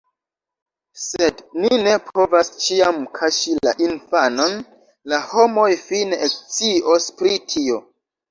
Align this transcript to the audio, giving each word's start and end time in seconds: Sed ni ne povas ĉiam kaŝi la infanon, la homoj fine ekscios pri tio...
Sed 1.01 1.41
ni 1.65 1.77
ne 1.87 1.91
povas 2.05 2.49
ĉiam 2.63 2.97
kaŝi 3.19 3.53
la 3.69 3.75
infanon, 3.89 4.57
la 5.13 5.21
homoj 5.33 5.69
fine 5.85 6.19
ekscios 6.29 7.11
pri 7.21 7.35
tio... 7.53 7.79